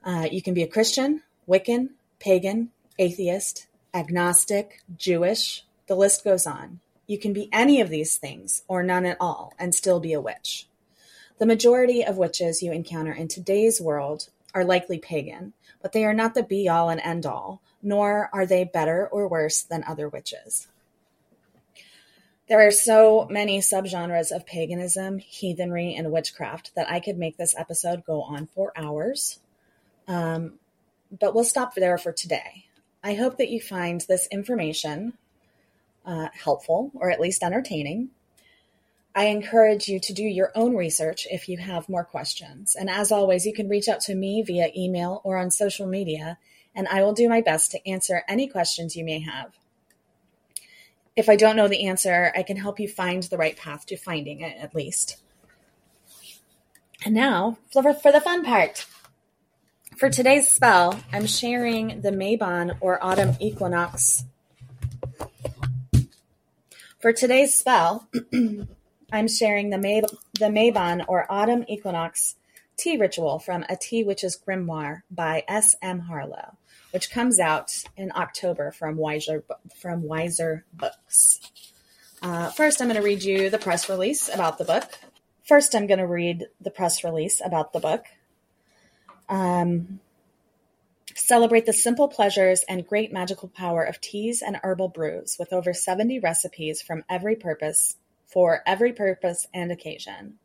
Uh, 0.03 0.27
you 0.31 0.43
can 0.43 0.55
be 0.55 0.63
a 0.63 0.69
Christian, 0.69 1.23
Wiccan, 1.49 1.91
pagan, 2.19 2.71
atheist, 2.99 3.67
agnostic, 3.93 4.83
Jewish. 4.97 5.66
The 5.87 5.95
list 5.95 6.25
goes 6.25 6.47
on. 6.47 6.81
You 7.07 7.19
can 7.19 7.33
be 7.33 7.49
any 7.53 7.81
of 7.81 7.89
these 7.89 8.17
things 8.17 8.63
or 8.67 8.83
none 8.83 9.07
at 9.07 9.17
all 9.21 9.53
and 9.59 9.75
still 9.75 10.01
be 10.01 10.13
a 10.13 10.21
witch. 10.21 10.67
The 11.39 11.47
majority 11.47 12.05
of 12.05 12.17
witches 12.17 12.63
you 12.63 12.73
encounter 12.73 13.13
in 13.13 13.29
today's 13.29 13.81
world 13.81 14.29
are 14.55 14.65
likely 14.65 14.99
pagan, 14.99 15.53
but 15.83 15.93
they 15.93 16.05
are 16.05 16.15
not 16.15 16.35
the 16.35 16.43
be 16.43 16.69
all 16.69 16.89
and 16.89 17.01
end 17.01 17.27
all, 17.27 17.61
nor 17.83 18.31
are 18.33 18.47
they 18.47 18.65
better 18.65 19.07
or 19.07 19.29
worse 19.29 19.63
than 19.63 19.85
other 19.85 20.09
witches. 20.09 20.67
There 22.49 22.67
are 22.67 22.71
so 22.71 23.27
many 23.29 23.59
subgenres 23.59 24.31
of 24.31 24.47
paganism, 24.47 25.19
heathenry, 25.19 25.95
and 25.95 26.13
witchcraft 26.13 26.75
that 26.75 26.89
I 26.89 27.01
could 27.01 27.19
make 27.19 27.37
this 27.37 27.57
episode 27.57 28.05
go 28.05 28.23
on 28.23 28.47
for 28.47 28.73
hours. 28.77 29.41
Um, 30.09 30.55
but 31.17 31.35
we'll 31.35 31.45
stop 31.45 31.75
there 31.75 31.99
for 31.99 32.13
today. 32.13 32.67
I 33.03 33.15
hope 33.15 33.39
that 33.39 33.51
you 33.51 33.61
find 33.61 34.01
this 34.01 34.29
information 34.31 35.15
uh, 36.07 36.29
helpful 36.33 36.93
or 36.95 37.11
at 37.11 37.21
least 37.21 37.43
entertaining. 37.43 38.11
I 39.15 39.27
encourage 39.27 39.89
you 39.89 39.99
to 40.01 40.13
do 40.13 40.23
your 40.23 40.53
own 40.55 40.77
research 40.77 41.27
if 41.31 41.49
you 41.49 41.57
have 41.57 41.89
more 41.89 42.05
questions. 42.05 42.77
And 42.79 42.91
as 42.91 43.11
always, 43.11 43.47
you 43.47 43.55
can 43.55 43.69
reach 43.69 43.89
out 43.89 44.01
to 44.03 44.15
me 44.15 44.43
via 44.43 44.71
email 44.77 45.23
or 45.25 45.39
on 45.39 45.51
social 45.51 45.87
media, 45.87 46.39
and 46.75 46.87
I 46.87 47.03
will 47.03 47.15
do 47.15 47.27
my 47.29 47.41
best 47.41 47.71
to 47.71 47.89
answer 47.89 48.23
any 48.29 48.47
questions 48.47 48.95
you 48.95 49.05
may 49.05 49.21
have. 49.21 49.53
If 51.17 51.31
I 51.31 51.37
don't 51.37 51.57
know 51.57 51.67
the 51.67 51.87
answer, 51.87 52.31
I 52.37 52.43
can 52.43 52.59
help 52.59 52.79
you 52.79 52.89
find 52.89 53.23
the 53.23 53.39
right 53.39 53.57
path 53.57 53.87
to 53.87 53.97
finding 53.97 54.43
it 54.43 54.59
at 54.61 54.75
least. 54.75 55.17
And 57.03 57.15
now 57.15 57.57
for, 57.73 57.95
for 57.95 58.13
the 58.13 58.21
fun 58.21 58.45
part. 58.45 58.85
For 59.97 60.11
today's 60.11 60.51
spell, 60.51 61.01
I'm 61.11 61.25
sharing 61.25 62.03
the 62.03 62.11
Mabon 62.11 62.77
or 62.81 63.03
autumn 63.03 63.35
equinox. 63.41 64.25
For 67.07 67.13
today's 67.13 67.55
spell, 67.55 68.09
I'm 69.13 69.29
sharing 69.29 69.71
the, 69.71 69.79
May- 69.79 70.01
the 70.01 70.47
Mabon 70.47 71.05
or 71.07 71.25
Autumn 71.31 71.65
Equinox 71.69 72.35
tea 72.77 72.97
ritual 72.97 73.39
from 73.39 73.65
A 73.69 73.77
Tea 73.77 74.03
Witch's 74.03 74.37
Grimoire 74.37 75.03
by 75.09 75.45
S. 75.47 75.77
M. 75.81 76.01
Harlow, 76.01 76.57
which 76.91 77.13
comes 77.13 77.39
out 77.39 77.85
in 77.97 78.11
October 78.17 78.73
from 78.73 78.97
Weiser, 78.97 79.45
from 79.77 80.03
Weiser 80.03 80.65
Books. 80.73 81.49
Uh, 82.23 82.51
first, 82.51 82.83
I'm 82.83 82.89
going 82.89 83.01
to 83.01 83.07
read 83.07 83.23
you 83.23 83.51
the 83.51 83.59
press 83.59 83.89
release 83.89 84.29
about 84.29 84.59
the 84.59 84.65
book. 84.65 84.99
First, 85.45 85.77
I'm 85.77 85.87
going 85.87 86.01
to 86.01 86.09
read 86.09 86.47
the 86.61 86.73
press 86.73 87.05
release 87.05 87.41
about 87.41 87.73
the 87.73 87.79
book. 87.79 88.07
Um, 89.29 90.01
Celebrate 91.19 91.65
the 91.65 91.73
simple 91.73 92.09
pleasures 92.09 92.63
and 92.69 92.87
great 92.87 93.11
magical 93.11 93.49
power 93.49 93.83
of 93.83 94.03
teas 94.03 94.43
and 94.43 94.61
herbal 94.63 94.89
brews 94.89 95.37
with 95.39 95.51
over 95.51 95.73
70 95.73 96.19
recipes 96.19 96.83
from 96.83 97.05
every 97.09 97.35
purpose 97.35 97.97
for 98.27 98.63
every 98.67 98.93
purpose 98.93 99.47
and 99.55 99.73
occasion. 99.73 100.39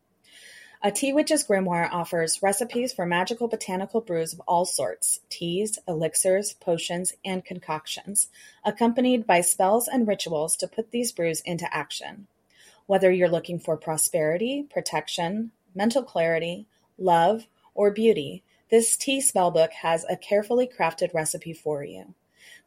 A 0.82 0.90
Tea 0.90 1.12
Witch's 1.12 1.44
Grimoire 1.44 1.92
offers 1.92 2.42
recipes 2.42 2.94
for 2.94 3.06
magical 3.06 3.50
botanical 3.50 4.00
brews 4.00 4.32
of 4.32 4.40
all 4.48 4.64
sorts, 4.64 5.20
teas, 5.30 5.78
elixirs, 5.90 6.54
potions, 6.54 7.14
and 7.26 7.44
concoctions, 7.44 8.30
accompanied 8.64 9.28
by 9.28 9.42
spells 9.42 9.90
and 9.90 10.08
rituals 10.08 10.56
to 10.56 10.70
put 10.70 10.92
these 10.92 11.12
brews 11.12 11.42
into 11.42 11.68
action. 11.76 12.28
Whether 12.86 13.12
you're 13.12 13.28
looking 13.28 13.60
for 13.60 13.76
prosperity, 13.76 14.64
protection, 14.72 15.52
mental 15.76 16.02
clarity, 16.02 16.66
love, 16.98 17.46
or 17.76 17.92
beauty, 17.92 18.42
this 18.72 18.96
tea 18.96 19.20
spellbook 19.20 19.72
has 19.72 20.06
a 20.10 20.16
carefully 20.16 20.68
crafted 20.68 21.14
recipe 21.14 21.54
for 21.54 21.84
you. 21.84 22.16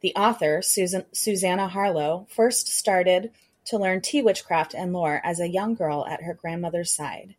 The 0.01 0.15
author, 0.15 0.61
Susan, 0.61 1.05
Susanna 1.11 1.67
Harlow, 1.67 2.27
first 2.29 2.67
started 2.67 3.31
to 3.65 3.79
learn 3.79 4.01
tea 4.01 4.21
witchcraft 4.21 4.75
and 4.75 4.93
lore 4.93 5.19
as 5.23 5.39
a 5.39 5.49
young 5.49 5.73
girl 5.73 6.05
at 6.05 6.21
her 6.21 6.35
grandmother's 6.35 6.91
side. 6.91 7.35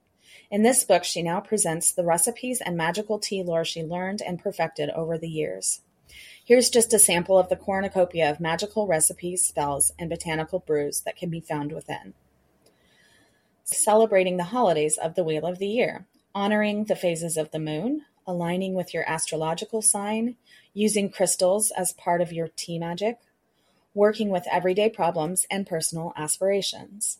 In 0.50 0.62
this 0.62 0.82
book, 0.82 1.04
she 1.04 1.22
now 1.22 1.40
presents 1.40 1.92
the 1.92 2.04
recipes 2.04 2.60
and 2.60 2.76
magical 2.76 3.20
tea 3.20 3.42
lore 3.42 3.64
she 3.64 3.84
learned 3.84 4.20
and 4.20 4.42
perfected 4.42 4.90
over 4.90 5.16
the 5.16 5.28
years. 5.28 5.80
Here's 6.44 6.70
just 6.70 6.92
a 6.92 6.98
sample 6.98 7.38
of 7.38 7.48
the 7.48 7.56
cornucopia 7.56 8.28
of 8.30 8.40
magical 8.40 8.86
recipes, 8.86 9.44
spells, 9.44 9.92
and 9.98 10.10
botanical 10.10 10.60
brews 10.60 11.02
that 11.02 11.16
can 11.16 11.30
be 11.30 11.40
found 11.40 11.72
within. 11.72 12.14
Celebrating 13.64 14.36
the 14.36 14.44
holidays 14.44 14.98
of 14.98 15.14
the 15.14 15.24
Wheel 15.24 15.46
of 15.46 15.58
the 15.58 15.66
Year, 15.66 16.06
honoring 16.34 16.84
the 16.84 16.94
phases 16.94 17.36
of 17.36 17.50
the 17.50 17.58
moon, 17.58 18.04
aligning 18.26 18.74
with 18.74 18.92
your 18.92 19.08
astrological 19.08 19.82
sign, 19.82 20.36
using 20.74 21.10
crystals 21.10 21.70
as 21.70 21.92
part 21.92 22.20
of 22.20 22.32
your 22.32 22.48
tea 22.56 22.78
magic, 22.78 23.18
working 23.94 24.28
with 24.28 24.46
everyday 24.50 24.90
problems 24.90 25.46
and 25.50 25.66
personal 25.66 26.12
aspirations. 26.16 27.18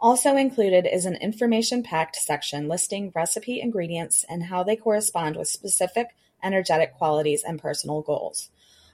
Also 0.00 0.36
included 0.36 0.86
is 0.86 1.06
an 1.06 1.16
information-packed 1.16 2.16
section 2.16 2.68
listing 2.68 3.12
recipe 3.14 3.60
ingredients 3.60 4.24
and 4.28 4.44
how 4.44 4.62
they 4.62 4.76
correspond 4.76 5.36
with 5.36 5.48
specific 5.48 6.08
energetic 6.42 6.94
qualities 6.94 7.42
and 7.42 7.60
personal 7.60 8.00
goals. 8.02 8.50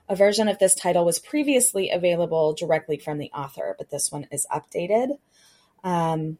A 0.09 0.15
version 0.15 0.47
of 0.47 0.59
this 0.59 0.75
title 0.75 1.05
was 1.05 1.19
previously 1.19 1.89
available 1.89 2.53
directly 2.53 2.97
from 2.97 3.17
the 3.17 3.31
author, 3.31 3.75
but 3.77 3.89
this 3.89 4.11
one 4.11 4.27
is 4.31 4.47
updated. 4.51 5.17
Um, 5.83 6.37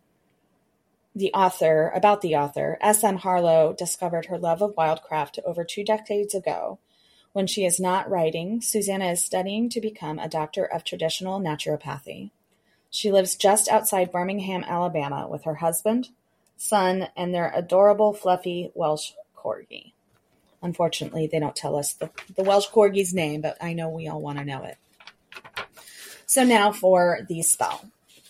the 1.16 1.34
author, 1.34 1.92
about 1.96 2.22
the 2.22 2.36
author, 2.36 2.78
S. 2.82 3.04
M. 3.04 3.18
Harlow 3.18 3.74
discovered 3.74 4.26
her 4.26 4.38
love 4.38 4.62
of 4.62 4.76
wildcraft 4.76 5.40
over 5.46 5.64
two 5.64 5.84
decades 5.84 6.36
ago 6.36 6.80
when 7.36 7.48
she 7.48 7.66
is 7.66 7.82
not 7.82 8.10
writing, 8.10 8.62
Susanna 8.62 9.08
is 9.08 9.22
studying 9.22 9.68
to 9.68 9.82
become 9.82 10.20
a 10.20 10.30
doctor 10.30 10.64
of 10.64 10.86
traditional 10.86 11.42
naturopathy. 11.42 12.32
She 12.90 13.12
lives 13.12 13.36
just 13.36 13.68
outside 13.68 14.10
Birmingham, 14.10 14.64
Alabama, 14.64 15.28
with 15.30 15.44
her 15.44 15.56
husband, 15.56 16.12
son, 16.56 17.10
and 17.18 17.34
their 17.34 17.52
adorable, 17.54 18.14
fluffy 18.14 18.72
Welsh 18.74 19.12
corgi. 19.36 19.92
Unfortunately, 20.62 21.28
they 21.28 21.40
don't 21.40 21.58
tell 21.58 21.76
us 21.76 21.92
the, 21.96 22.10
the 22.38 22.44
Welsh 22.44 22.70
corgi's 22.70 23.14
name, 23.14 23.42
but 23.42 23.58
I 23.60 23.74
know 23.74 23.90
we 23.90 24.08
all 24.08 24.22
want 24.22 24.38
to 24.38 24.46
know 24.46 24.64
it. 24.64 24.78
So 26.26 26.46
now 26.46 26.72
for 26.72 27.20
the 27.28 27.42
spell. 27.42 27.84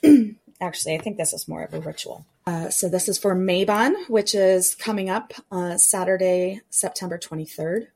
Actually, 0.59 0.95
I 0.95 0.97
think 0.97 1.17
this 1.17 1.31
is 1.31 1.47
more 1.47 1.61
of 1.61 1.75
a 1.75 1.79
ritual. 1.79 2.25
Uh, 2.47 2.69
so 2.69 2.87
this 2.87 3.09
is 3.09 3.17
for 3.17 3.35
Mabon, 3.35 3.95
which 4.07 4.35
is 4.35 4.75
coming 4.75 5.09
up 5.09 5.33
uh, 5.51 5.77
Saturday, 5.77 6.61
September 6.69 7.17
23rd 7.17 7.87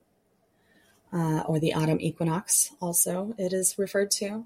uh, 1.13 1.44
or 1.46 1.60
the 1.60 1.74
autumn 1.74 2.01
equinox, 2.01 2.72
also 2.82 3.34
it 3.38 3.53
is 3.53 3.77
referred 3.77 4.12
to. 4.12 4.46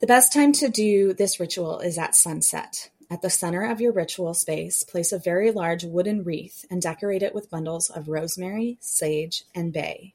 The 0.00 0.06
best 0.06 0.32
time 0.32 0.52
to 0.54 0.68
do 0.68 1.12
this 1.12 1.40
ritual 1.40 1.80
is 1.80 1.98
at 1.98 2.14
sunset. 2.14 2.90
At 3.10 3.22
the 3.22 3.30
center 3.30 3.64
of 3.64 3.80
your 3.80 3.92
ritual 3.92 4.34
space, 4.34 4.82
place 4.82 5.12
a 5.12 5.18
very 5.18 5.50
large 5.50 5.84
wooden 5.84 6.24
wreath 6.24 6.64
and 6.70 6.82
decorate 6.82 7.22
it 7.22 7.34
with 7.34 7.50
bundles 7.50 7.90
of 7.90 8.08
rosemary, 8.08 8.76
sage, 8.80 9.44
and 9.54 9.72
bay. 9.72 10.14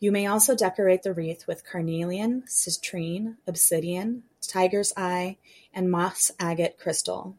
You 0.00 0.12
may 0.12 0.26
also 0.26 0.54
decorate 0.54 1.02
the 1.02 1.14
wreath 1.14 1.46
with 1.46 1.64
carnelian, 1.64 2.42
citrine, 2.42 3.36
obsidian, 3.46 4.24
tiger's 4.40 4.92
eye, 4.96 5.38
and 5.72 5.90
moss 5.90 6.30
agate 6.38 6.78
crystal. 6.78 7.36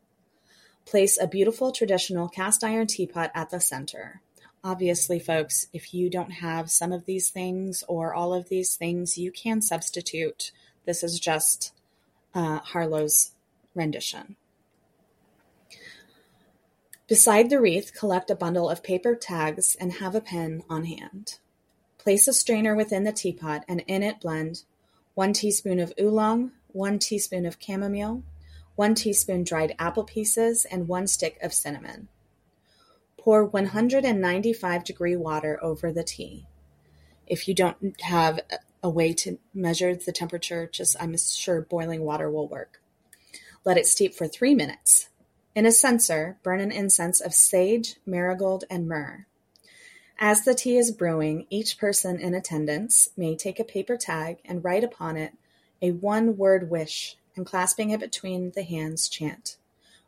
Place 0.88 1.17
a 1.20 1.27
beautiful 1.27 1.74
traditional 1.74 2.29
cast 2.29 2.63
iron 2.63 2.88
teapot 2.88 3.29
at 3.36 3.50
the 3.50 3.60
center. 3.60 4.22
Obviously, 4.63 5.20
folks, 5.20 5.67
if 5.74 5.94
you 5.94 6.10
don't 6.10 6.32
have 6.32 6.72
some 6.72 6.94
of 6.94 7.06
these 7.06 7.29
things 7.29 7.84
or 7.89 8.13
all 8.13 8.34
of 8.34 8.48
these 8.48 8.77
things, 8.77 9.17
you 9.17 9.29
can 9.29 9.62
substitute. 9.62 10.53
This 10.86 11.03
is 11.03 11.20
just 11.20 11.74
uh, 12.34 12.60
Harlow's 12.60 13.32
rendition. 13.75 14.38
Beside 17.06 17.50
the 17.50 17.60
wreath, 17.60 17.91
collect 17.94 18.29
a 18.29 18.36
bundle 18.36 18.70
of 18.70 18.82
paper 18.82 19.13
tags 19.13 19.75
and 19.75 19.91
have 19.91 20.15
a 20.15 20.22
pen 20.22 20.63
on 20.70 20.86
hand. 20.86 21.38
Place 21.98 22.29
a 22.29 22.34
strainer 22.34 22.77
within 22.77 23.03
the 23.03 23.12
teapot 23.12 23.65
and 23.67 23.84
in 23.88 24.03
it 24.03 24.22
blend 24.22 24.63
one 25.15 25.34
teaspoon 25.34 25.82
of 25.82 25.91
oolong, 26.00 26.53
one 26.70 26.98
teaspoon 26.98 27.46
of 27.46 27.58
chamomile, 27.60 28.24
one 28.77 28.93
teaspoon 28.93 29.43
dried 29.43 29.75
apple 29.79 30.03
pieces, 30.03 30.63
and 30.63 30.88
one 30.88 31.07
stick 31.07 31.38
of 31.41 31.51
cinnamon. 31.51 32.07
Pour 33.17 33.43
195 33.43 34.84
degree 34.84 35.15
water 35.15 35.60
over 35.63 35.91
the 35.91 36.03
tea. 36.03 36.46
If 37.25 37.48
you 37.48 37.55
don't 37.55 38.00
have 38.01 38.39
a 38.84 38.89
way 38.89 39.13
to 39.13 39.39
measure 39.51 39.96
the 39.96 40.12
temperature, 40.12 40.69
just 40.72 40.96
I'm 41.01 41.17
sure 41.17 41.60
boiling 41.60 42.03
water 42.03 42.29
will 42.29 42.48
work. 42.48 42.79
Let 43.65 43.77
it 43.77 43.88
steep 43.88 44.13
for 44.13 44.27
three 44.27 44.53
minutes. 44.53 45.10
In 45.55 45.65
a 45.65 45.72
censer, 45.72 46.38
burn 46.43 46.62
an 46.62 46.72
incense 46.72 47.19
of 47.19 47.34
sage, 47.34 47.96
marigold, 48.05 48.63
and 48.69 48.88
myrrh. 48.88 49.25
As 50.19 50.43
the 50.43 50.53
tea 50.53 50.77
is 50.77 50.91
brewing, 50.91 51.48
each 51.50 51.79
person 51.79 52.19
in 52.19 52.36
attendance 52.36 53.10
may 53.17 53.36
take 53.36 53.60
a 53.60 53.63
paper 53.63 53.98
tag 53.98 54.38
and 54.46 54.63
write 54.63 54.84
upon 54.84 55.17
it 55.17 55.34
a 55.81 55.91
one 55.91 56.38
word 56.38 56.69
wish, 56.69 57.17
and 57.38 57.46
clasping 57.46 57.91
it 57.91 58.00
between 58.00 58.51
the 58.51 58.63
hands, 58.63 59.08
chant, 59.08 59.58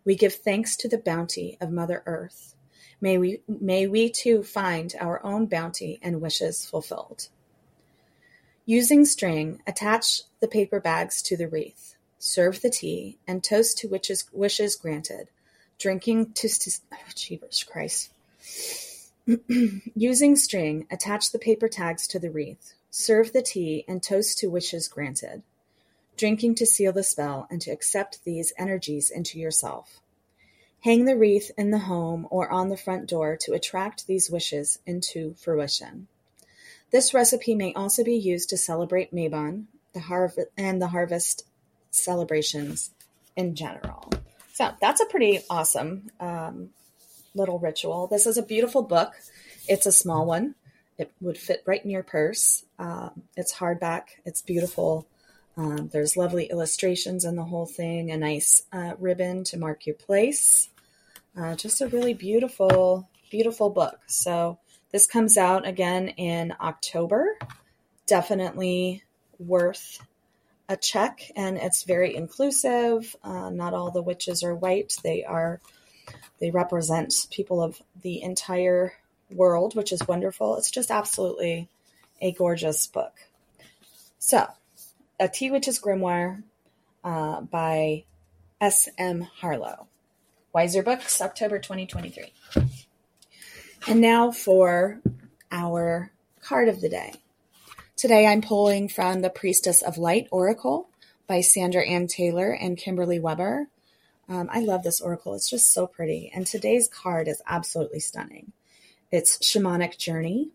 We 0.04 0.16
give 0.16 0.34
thanks 0.34 0.76
to 0.78 0.90
the 0.90 0.98
bounty 0.98 1.58
of 1.62 1.72
Mother 1.72 2.04
Earth. 2.06 2.56
May 3.00 3.18
we, 3.18 3.42
may 3.48 3.88
we 3.88 4.10
too 4.10 4.44
find 4.44 4.94
our 5.00 5.24
own 5.24 5.46
bounty 5.46 6.00
and 6.02 6.20
wishes 6.20 6.66
fulfilled. 6.66 7.30
Using 8.66 9.06
string, 9.06 9.62
attach 9.66 10.24
the 10.42 10.48
paper 10.48 10.80
bags 10.80 11.22
to 11.24 11.38
the 11.38 11.48
wreath. 11.48 11.96
Serve 12.18 12.62
the 12.62 12.70
tea 12.70 13.18
and 13.28 13.44
toast 13.44 13.78
to 13.80 13.88
wishes, 13.88 14.26
wishes 14.34 14.76
granted. 14.76 15.30
Drinking 15.78 16.34
to 16.34 16.50
oh, 16.92 16.98
Jesus 17.16 17.64
Christ. 17.64 18.12
Using 19.96 20.36
string, 20.36 20.86
attach 20.92 21.32
the 21.32 21.40
paper 21.40 21.70
tags 21.70 22.06
to 22.08 22.20
the 22.20 22.30
wreath. 22.30 22.74
Serve 22.92 23.32
the 23.32 23.42
tea 23.42 23.86
and 23.88 24.04
toast 24.04 24.40
to 24.40 24.50
wishes 24.50 24.88
granted. 24.88 25.44
Drinking 26.20 26.56
to 26.56 26.66
seal 26.66 26.92
the 26.92 27.02
spell 27.02 27.48
and 27.50 27.62
to 27.62 27.72
accept 27.72 28.26
these 28.26 28.52
energies 28.58 29.10
into 29.10 29.40
yourself. 29.40 30.02
Hang 30.82 31.06
the 31.06 31.16
wreath 31.16 31.50
in 31.58 31.72
the 31.72 31.80
home 31.80 32.28
or 32.30 32.50
on 32.50 32.68
the 32.68 32.76
front 32.76 33.08
door 33.08 33.38
to 33.44 33.54
attract 33.54 34.06
these 34.06 34.30
wishes 34.30 34.80
into 34.86 35.36
fruition. 35.36 36.10
This 36.92 37.14
recipe 37.14 37.56
may 37.56 37.74
also 37.74 38.04
be 38.04 38.18
used 38.18 38.50
to 38.50 38.58
celebrate 38.58 39.16
Mabon 39.16 39.68
the 39.94 40.02
harv- 40.02 40.38
and 40.58 40.82
the 40.82 40.90
harvest 40.90 41.46
celebrations 41.90 42.92
in 43.38 43.56
general. 43.56 44.12
So 44.52 44.72
that's 44.82 45.00
a 45.00 45.06
pretty 45.06 45.40
awesome 45.50 46.12
um, 46.20 46.72
little 47.34 47.60
ritual. 47.60 48.08
This 48.08 48.28
is 48.28 48.38
a 48.38 48.44
beautiful 48.44 48.82
book. 48.82 49.14
It's 49.70 49.86
a 49.86 49.92
small 49.94 50.26
one. 50.26 50.56
It 50.98 51.14
would 51.22 51.38
fit 51.38 51.64
right 51.66 51.82
in 51.82 51.90
your 51.90 52.04
purse. 52.04 52.66
Um, 52.78 53.24
it's 53.38 53.56
hardback. 53.56 54.02
It's 54.26 54.42
beautiful. 54.42 55.08
Um, 55.60 55.90
there's 55.92 56.16
lovely 56.16 56.46
illustrations 56.46 57.26
in 57.26 57.36
the 57.36 57.44
whole 57.44 57.66
thing, 57.66 58.12
a 58.12 58.18
nice 58.18 58.64
uh, 58.72 58.94
ribbon 58.98 59.44
to 59.44 59.58
mark 59.58 59.86
your 59.86 59.96
place. 59.96 60.70
Uh, 61.38 61.54
just 61.56 61.82
a 61.82 61.88
really 61.88 62.14
beautiful, 62.14 63.10
beautiful 63.30 63.70
book. 63.70 64.00
So 64.08 64.58
this 64.92 65.06
comes 65.06 65.38
out 65.38 65.68
again 65.68 66.08
in 66.10 66.54
October. 66.62 67.38
Definitely 68.08 69.04
worth 69.38 70.00
a 70.70 70.78
check, 70.78 71.30
and 71.36 71.58
it's 71.58 71.84
very 71.84 72.16
inclusive. 72.16 73.14
Uh, 73.22 73.50
not 73.50 73.74
all 73.74 73.92
the 73.92 74.02
witches 74.02 74.44
are 74.44 74.56
white. 74.56 74.96
They 75.04 75.26
are 75.26 75.60
they 76.40 76.52
represent 76.52 77.28
people 77.32 77.62
of 77.62 77.82
the 78.02 78.22
entire 78.22 78.94
world, 79.30 79.76
which 79.76 79.92
is 79.92 80.08
wonderful. 80.08 80.56
It's 80.56 80.72
just 80.72 80.90
absolutely 80.90 81.68
a 82.22 82.32
gorgeous 82.32 82.88
book. 82.88 83.14
So, 84.20 84.48
A 85.20 85.28
Tea 85.28 85.52
Witch's 85.52 85.80
Grimoire 85.80 86.44
uh, 87.04 87.42
by 87.42 88.06
S.M. 88.62 89.22
Harlow. 89.22 89.88
Weiser 90.56 90.84
Books, 90.84 91.22
October 91.22 91.60
2023. 91.60 92.34
And 93.88 94.00
now 94.00 94.32
for 94.32 95.02
our 95.52 96.12
card 96.42 96.70
of 96.70 96.80
the 96.80 96.88
day. 96.88 97.16
Today 97.98 98.28
I'm 98.28 98.42
pulling 98.42 98.88
from 98.88 99.22
the 99.22 99.30
Priestess 99.30 99.82
of 99.82 99.98
Light 99.98 100.28
Oracle 100.32 100.90
by 101.28 101.42
Sandra 101.42 101.86
Anne 101.86 102.08
Taylor 102.08 102.52
and 102.54 102.78
Kimberly 102.78 103.20
Webber. 103.20 103.68
Um, 104.30 104.50
I 104.50 104.62
love 104.62 104.84
this 104.84 105.02
oracle. 105.02 105.36
It's 105.36 105.50
just 105.50 105.74
so 105.74 105.86
pretty. 105.86 106.32
And 106.34 106.48
today's 106.48 106.88
card 106.88 107.28
is 107.28 107.42
absolutely 107.46 108.00
stunning. 108.00 108.54
It's 109.12 109.38
Shamanic 109.40 109.98
Journey, 109.98 110.52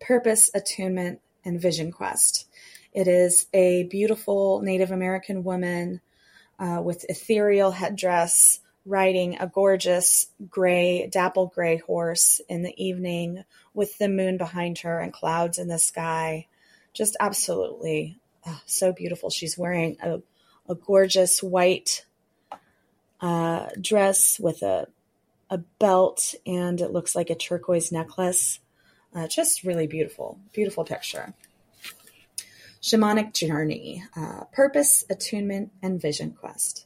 Purpose, 0.00 0.50
Attunement, 0.54 1.20
and 1.46 1.60
Vision 1.60 1.90
Quest. 1.90 2.46
It 2.92 3.08
is 3.08 3.46
a 3.54 3.84
beautiful 3.84 4.60
Native 4.60 4.90
American 4.90 5.44
woman 5.44 6.00
uh, 6.58 6.82
with 6.84 7.06
ethereal 7.08 7.70
headdress 7.70 8.60
riding 8.86 9.36
a 9.38 9.46
gorgeous 9.46 10.28
gray, 10.48 11.08
dapple 11.08 11.48
gray 11.54 11.76
horse 11.78 12.40
in 12.48 12.62
the 12.62 12.74
evening 12.82 13.44
with 13.74 13.98
the 13.98 14.08
moon 14.08 14.38
behind 14.38 14.78
her 14.78 15.00
and 15.00 15.12
clouds 15.12 15.58
in 15.58 15.68
the 15.68 15.78
sky. 15.78 16.46
Just 16.92 17.16
absolutely 17.18 18.18
oh, 18.46 18.60
so 18.64 18.92
beautiful. 18.92 19.28
She's 19.28 19.58
wearing 19.58 19.96
a, 20.02 20.22
a 20.68 20.74
gorgeous 20.74 21.42
white 21.42 22.04
uh, 23.20 23.68
dress 23.80 24.38
with 24.38 24.62
a, 24.62 24.86
a 25.50 25.58
belt, 25.58 26.34
and 26.46 26.80
it 26.80 26.92
looks 26.92 27.14
like 27.14 27.28
a 27.28 27.34
turquoise 27.34 27.90
necklace. 27.90 28.60
Uh, 29.16 29.26
just 29.26 29.64
really 29.64 29.86
beautiful, 29.86 30.38
beautiful 30.52 30.84
picture. 30.84 31.32
Shamanic 32.82 33.32
Journey 33.32 34.04
uh, 34.14 34.44
Purpose, 34.52 35.06
Attunement, 35.08 35.72
and 35.82 35.98
Vision 35.98 36.32
Quest. 36.38 36.84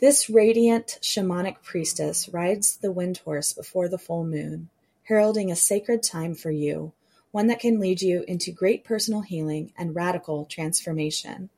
This 0.00 0.30
radiant 0.30 0.98
shamanic 1.02 1.62
priestess 1.62 2.30
rides 2.30 2.78
the 2.78 2.90
wind 2.90 3.18
horse 3.18 3.52
before 3.52 3.86
the 3.86 3.98
full 3.98 4.24
moon, 4.24 4.70
heralding 5.04 5.50
a 5.50 5.56
sacred 5.56 6.02
time 6.02 6.34
for 6.34 6.50
you, 6.50 6.94
one 7.32 7.48
that 7.48 7.60
can 7.60 7.80
lead 7.80 8.00
you 8.00 8.24
into 8.26 8.50
great 8.50 8.82
personal 8.82 9.20
healing 9.20 9.74
and 9.76 9.94
radical 9.94 10.46
transformation. 10.46 11.50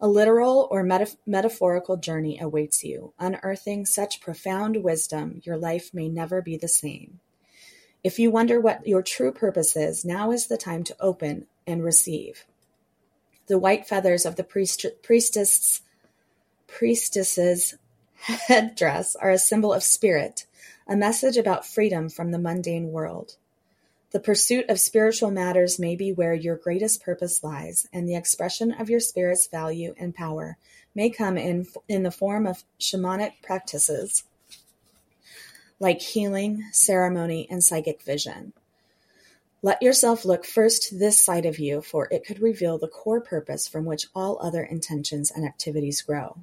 A 0.00 0.08
literal 0.08 0.68
or 0.70 0.82
metaf- 0.82 1.18
metaphorical 1.26 1.98
journey 1.98 2.38
awaits 2.40 2.82
you, 2.82 3.12
unearthing 3.18 3.84
such 3.84 4.22
profound 4.22 4.82
wisdom 4.82 5.42
your 5.44 5.58
life 5.58 5.92
may 5.92 6.08
never 6.08 6.40
be 6.40 6.56
the 6.56 6.66
same. 6.68 7.20
If 8.06 8.20
you 8.20 8.30
wonder 8.30 8.60
what 8.60 8.86
your 8.86 9.02
true 9.02 9.32
purpose 9.32 9.74
is, 9.74 10.04
now 10.04 10.30
is 10.30 10.46
the 10.46 10.56
time 10.56 10.84
to 10.84 10.96
open 11.00 11.48
and 11.66 11.82
receive. 11.82 12.44
The 13.48 13.58
white 13.58 13.88
feathers 13.88 14.24
of 14.24 14.36
the 14.36 14.44
priest- 14.44 14.86
priestess 15.02 15.80
priestess's 16.68 17.74
headdress 18.18 19.16
are 19.16 19.30
a 19.30 19.38
symbol 19.38 19.74
of 19.74 19.82
spirit, 19.82 20.46
a 20.86 20.94
message 20.94 21.36
about 21.36 21.66
freedom 21.66 22.08
from 22.08 22.30
the 22.30 22.38
mundane 22.38 22.92
world. 22.92 23.38
The 24.12 24.20
pursuit 24.20 24.70
of 24.70 24.78
spiritual 24.78 25.32
matters 25.32 25.80
may 25.80 25.96
be 25.96 26.12
where 26.12 26.32
your 26.32 26.54
greatest 26.54 27.02
purpose 27.02 27.42
lies, 27.42 27.88
and 27.92 28.08
the 28.08 28.14
expression 28.14 28.70
of 28.70 28.88
your 28.88 29.00
spirit's 29.00 29.48
value 29.48 29.96
and 29.98 30.14
power 30.14 30.58
may 30.94 31.10
come 31.10 31.36
in, 31.36 31.66
in 31.88 32.04
the 32.04 32.12
form 32.12 32.46
of 32.46 32.62
shamanic 32.78 33.42
practices 33.42 34.22
like 35.78 36.00
healing, 36.00 36.64
ceremony, 36.72 37.46
and 37.50 37.62
psychic 37.62 38.02
vision. 38.02 38.52
Let 39.62 39.82
yourself 39.82 40.24
look 40.24 40.44
first 40.44 40.84
to 40.84 40.94
this 40.96 41.24
side 41.24 41.46
of 41.46 41.58
you, 41.58 41.80
for 41.80 42.08
it 42.10 42.24
could 42.24 42.40
reveal 42.40 42.78
the 42.78 42.88
core 42.88 43.20
purpose 43.20 43.66
from 43.66 43.84
which 43.84 44.06
all 44.14 44.38
other 44.40 44.62
intentions 44.62 45.30
and 45.30 45.44
activities 45.44 46.02
grow. 46.02 46.38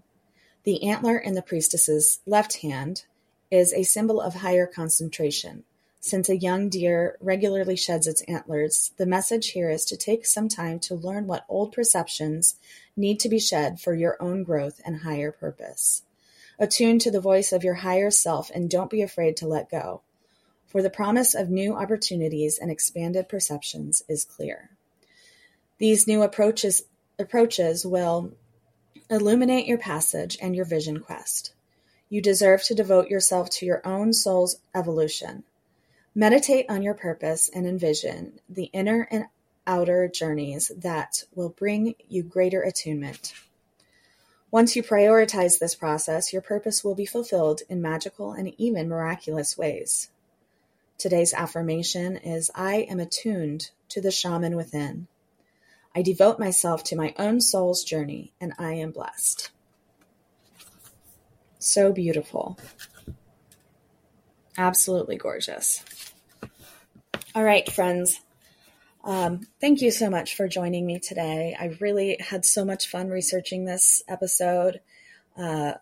The 0.63 0.84
antler 0.84 1.17
in 1.17 1.34
the 1.34 1.41
priestess's 1.41 2.19
left 2.26 2.58
hand 2.58 3.06
is 3.52 3.74
a 3.74 3.84
symbol 3.84 4.19
of 4.19 4.36
higher 4.36 4.65
concentration. 4.65 5.63
Since 6.00 6.28
a 6.28 6.36
young 6.36 6.67
deer 6.67 7.17
regularly 7.22 7.78
sheds 7.78 8.08
its 8.08 8.24
antlers, 8.24 8.91
the 8.98 9.06
message 9.06 9.52
here 9.52 9.69
is 9.69 9.86
to 9.86 9.96
take 9.96 10.26
some 10.26 10.50
time 10.50 10.80
to 10.80 10.96
learn 10.96 11.28
what 11.28 11.46
old 11.48 11.72
perceptions 11.72 12.56
need 12.98 13.22
to 13.22 13.30
be 13.30 13.39
shed 13.39 13.80
for 13.80 13.93
your 13.93 14.22
own 14.22 14.43
growth 14.43 14.82
and 14.86 14.98
higher 14.98 15.32
purpose. 15.32 16.04
Attune 16.60 17.00
to 17.00 17.12
the 17.12 17.22
voice 17.22 17.52
of 17.52 17.63
your 17.63 17.76
higher 17.76 18.12
self 18.12 18.52
and 18.54 18.70
don't 18.70 18.89
be 18.89 19.02
afraid 19.02 19.38
to 19.38 19.48
let 19.48 19.70
go, 19.70 20.02
for 20.68 20.82
the 20.82 20.89
promise 20.89 21.36
of 21.36 21.50
new 21.50 21.74
opportunities 21.74 22.58
and 22.58 22.72
expanded 22.72 23.30
perceptions 23.30 24.04
is 24.08 24.26
clear. 24.26 24.70
These 25.78 26.08
new 26.08 26.22
approaches 26.22 26.84
approaches 27.20 27.86
will 27.86 28.34
Illuminate 29.10 29.68
your 29.68 29.78
passage 29.78 30.38
and 30.42 30.56
your 30.56 30.66
vision 30.66 31.00
quest. 31.00 31.54
You 32.10 32.22
deserve 32.22 32.63
to 32.63 32.74
devote 32.74 33.10
yourself 33.10 33.50
to 33.52 33.66
your 33.66 33.86
own 33.86 34.13
soul's 34.13 34.58
evolution. 34.74 35.44
Meditate 36.16 36.66
on 36.70 36.82
your 36.82 36.94
purpose 36.94 37.50
and 37.50 37.68
envision 37.68 38.39
the 38.48 38.72
inner 38.74 39.08
and 39.12 39.26
outer 39.68 40.08
journeys 40.08 40.72
that 40.78 41.26
will 41.36 41.50
bring 41.50 41.96
you 42.08 42.24
greater 42.24 42.62
attunement. 42.62 43.34
Once 44.54 44.76
you 44.76 44.84
prioritize 44.84 45.58
this 45.58 45.74
process, 45.74 46.32
your 46.32 46.42
purpose 46.44 46.84
will 46.84 46.94
be 46.94 47.08
fulfilled 47.08 47.63
in 47.70 47.82
magical 47.82 48.34
and 48.34 48.54
even 48.60 48.88
miraculous 48.88 49.58
ways. 49.58 50.12
Today's 51.00 51.34
affirmation 51.34 52.18
is 52.18 52.52
I 52.54 52.86
am 52.88 53.00
attuned 53.00 53.72
to 53.89 54.00
the 54.00 54.12
shaman 54.12 54.56
within. 54.56 55.08
I 55.96 56.04
devote 56.04 56.38
myself 56.38 56.84
to 56.84 56.96
my 56.96 57.16
own 57.18 57.42
soul's 57.42 57.84
journey, 57.84 58.32
and 58.39 58.54
I 58.60 58.74
am 58.74 58.92
blessed. 58.92 59.50
So 61.58 61.92
beautiful. 61.92 62.60
Absolutely 64.56 65.16
gorgeous. 65.16 65.84
All 67.34 67.44
right, 67.44 67.68
friends. 67.72 68.22
Um, 69.04 69.48
thank 69.60 69.82
you 69.82 69.92
so 69.92 70.10
much 70.10 70.36
for 70.36 70.48
joining 70.48 70.86
me 70.86 71.00
today. 71.00 71.56
I 71.60 71.76
really 71.82 72.18
had 72.20 72.46
so 72.46 72.63
much 72.63 72.88
fun 72.88 73.10
researching 73.10 73.66
this 73.66 74.02
episode. 74.08 74.80
Uh, 75.38 75.74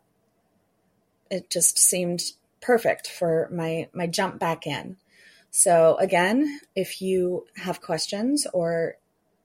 it 1.30 1.50
just 1.50 1.78
seemed 1.78 2.22
perfect 2.62 3.08
for 3.08 3.50
my 3.52 3.90
my 3.94 4.08
jump 4.08 4.40
back 4.40 4.66
in. 4.66 4.98
So 5.52 5.98
again, 5.98 6.60
if 6.76 7.02
you 7.02 7.46
have 7.58 7.82
questions 7.82 8.48
or 8.54 8.96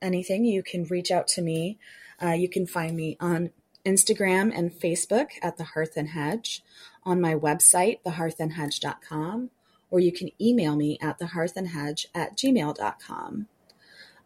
anything, 0.01 0.45
you 0.45 0.63
can 0.63 0.85
reach 0.85 1.11
out 1.11 1.27
to 1.29 1.41
me. 1.41 1.77
Uh, 2.21 2.31
you 2.31 2.49
can 2.49 2.65
find 2.65 2.95
me 2.95 3.17
on 3.19 3.51
Instagram 3.85 4.51
and 4.57 4.71
Facebook 4.71 5.31
at 5.41 5.57
the 5.57 5.63
Hearth 5.63 5.93
and 5.95 6.09
Hedge, 6.09 6.63
on 7.03 7.21
my 7.21 7.35
website, 7.35 7.99
thehearthandhedge.com, 8.03 9.49
or 9.89 9.99
you 9.99 10.11
can 10.11 10.29
email 10.41 10.75
me 10.75 10.97
at 11.01 11.19
thehearthandhedge 11.19 12.07
at 12.13 12.35
gmail.com. 12.35 13.47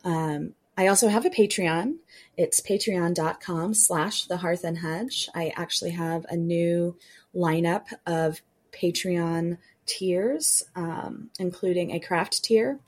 Um, 0.04 0.54
I 0.78 0.88
also 0.88 1.10
have 1.10 1.26
a 1.26 1.30
Patreon. 1.30 1.96
It's 2.38 2.62
patreon.com 2.62 3.74
slash 3.74 4.26
the 4.26 4.38
hearth 4.38 4.64
and 4.64 4.78
hedge. 4.80 5.30
I 5.36 5.52
actually 5.56 5.92
have 5.92 6.26
a 6.30 6.36
new 6.36 6.96
lineup 7.36 7.88
of 8.06 8.42
Patreon 8.72 9.58
tiers, 9.86 10.64
um, 10.76 11.30
including 11.40 11.92
a 11.92 12.00
craft 12.00 12.44
tier. 12.44 12.80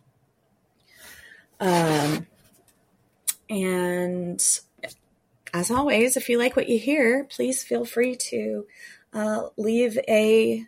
Um, 1.59 2.25
and 3.49 4.41
as 5.53 5.69
always, 5.69 6.17
if 6.17 6.29
you 6.29 6.37
like 6.37 6.55
what 6.55 6.69
you 6.69 6.79
hear, 6.79 7.25
please 7.25 7.63
feel 7.63 7.85
free 7.85 8.15
to 8.15 8.65
uh, 9.13 9.49
leave 9.57 9.99
a 10.07 10.65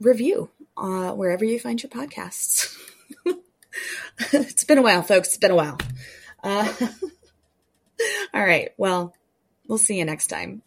review 0.00 0.50
uh, 0.76 1.12
wherever 1.12 1.44
you 1.44 1.58
find 1.58 1.82
your 1.82 1.90
podcasts. 1.90 2.76
it's 4.32 4.64
been 4.64 4.78
a 4.78 4.82
while, 4.82 5.02
folks. 5.02 5.28
It's 5.28 5.36
been 5.36 5.50
a 5.50 5.56
while. 5.56 5.78
Uh, 6.42 6.72
all 8.34 8.44
right. 8.44 8.70
Well, 8.76 9.14
we'll 9.66 9.78
see 9.78 9.98
you 9.98 10.04
next 10.04 10.28
time. 10.28 10.62